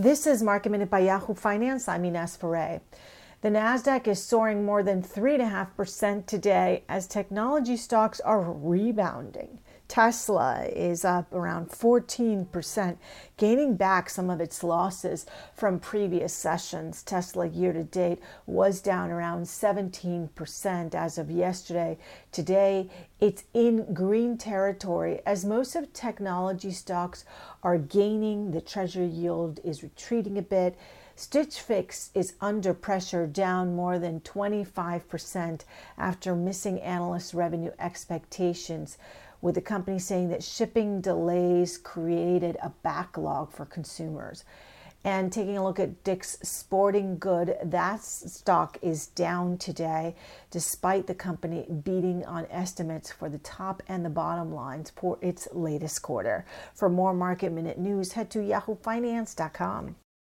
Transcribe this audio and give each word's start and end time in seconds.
This 0.00 0.28
is 0.28 0.44
Market 0.44 0.70
Minute 0.70 0.90
by 0.90 1.00
Yahoo 1.00 1.34
Finance. 1.34 1.88
I'm 1.88 2.04
Ines 2.04 2.36
Ferre. 2.36 2.82
The 3.40 3.48
NASDAQ 3.48 4.06
is 4.06 4.22
soaring 4.22 4.64
more 4.64 4.84
than 4.84 5.02
3.5% 5.02 6.24
today 6.24 6.84
as 6.88 7.08
technology 7.08 7.76
stocks 7.76 8.20
are 8.20 8.40
rebounding. 8.40 9.58
Tesla 9.88 10.66
is 10.66 11.02
up 11.02 11.32
around 11.32 11.70
14%, 11.70 12.98
gaining 13.38 13.74
back 13.74 14.10
some 14.10 14.28
of 14.28 14.38
its 14.38 14.62
losses 14.62 15.24
from 15.54 15.80
previous 15.80 16.34
sessions. 16.34 17.02
Tesla 17.02 17.46
year 17.46 17.72
to 17.72 17.84
date 17.84 18.20
was 18.46 18.82
down 18.82 19.10
around 19.10 19.44
17% 19.44 20.94
as 20.94 21.16
of 21.16 21.30
yesterday. 21.30 21.96
Today, 22.30 22.90
it's 23.18 23.44
in 23.54 23.94
green 23.94 24.36
territory 24.36 25.20
as 25.24 25.46
most 25.46 25.74
of 25.74 25.92
technology 25.94 26.70
stocks 26.70 27.24
are 27.62 27.78
gaining. 27.78 28.50
The 28.50 28.60
treasury 28.60 29.06
yield 29.06 29.58
is 29.64 29.82
retreating 29.82 30.36
a 30.36 30.42
bit. 30.42 30.76
Stitch 31.18 31.60
Fix 31.60 32.12
is 32.14 32.34
under 32.40 32.72
pressure, 32.72 33.26
down 33.26 33.74
more 33.74 33.98
than 33.98 34.20
25% 34.20 35.62
after 35.98 36.36
missing 36.36 36.80
analyst 36.80 37.34
revenue 37.34 37.72
expectations 37.80 38.96
with 39.40 39.56
the 39.56 39.60
company 39.60 39.98
saying 39.98 40.28
that 40.28 40.44
shipping 40.44 41.00
delays 41.00 41.76
created 41.76 42.56
a 42.62 42.70
backlog 42.84 43.50
for 43.50 43.66
consumers. 43.66 44.44
And 45.02 45.32
taking 45.32 45.58
a 45.58 45.64
look 45.64 45.80
at 45.80 46.04
Dick's 46.04 46.38
Sporting 46.44 47.18
Good, 47.18 47.56
that 47.64 48.04
stock 48.04 48.78
is 48.80 49.08
down 49.08 49.58
today, 49.58 50.14
despite 50.52 51.08
the 51.08 51.16
company 51.16 51.66
beating 51.82 52.24
on 52.26 52.46
estimates 52.48 53.10
for 53.10 53.28
the 53.28 53.38
top 53.38 53.82
and 53.88 54.04
the 54.04 54.08
bottom 54.08 54.54
lines 54.54 54.90
for 54.90 55.18
its 55.20 55.48
latest 55.50 56.00
quarter. 56.00 56.44
For 56.76 56.88
more 56.88 57.12
market 57.12 57.50
minute 57.50 57.76
news, 57.78 58.12
head 58.12 58.30
to 58.30 58.38
yahoofinance.com. 58.38 59.96